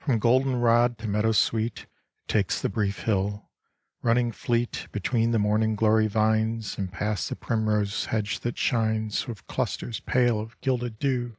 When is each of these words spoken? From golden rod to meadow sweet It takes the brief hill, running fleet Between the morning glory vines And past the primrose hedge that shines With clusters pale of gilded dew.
From 0.00 0.18
golden 0.18 0.56
rod 0.56 0.98
to 0.98 1.08
meadow 1.08 1.32
sweet 1.32 1.84
It 1.84 1.88
takes 2.28 2.60
the 2.60 2.68
brief 2.68 3.04
hill, 3.04 3.48
running 4.02 4.30
fleet 4.30 4.86
Between 4.92 5.30
the 5.30 5.38
morning 5.38 5.74
glory 5.76 6.08
vines 6.08 6.76
And 6.76 6.92
past 6.92 7.30
the 7.30 7.36
primrose 7.36 8.04
hedge 8.04 8.40
that 8.40 8.58
shines 8.58 9.26
With 9.26 9.46
clusters 9.46 10.00
pale 10.00 10.40
of 10.40 10.60
gilded 10.60 10.98
dew. 10.98 11.38